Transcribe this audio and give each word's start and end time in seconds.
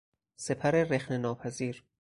سپر 0.37 0.71
رخنه 0.71 1.17
ناپذیر 1.17 1.83